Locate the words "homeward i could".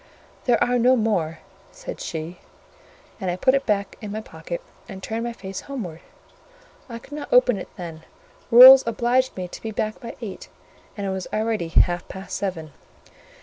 5.61-7.11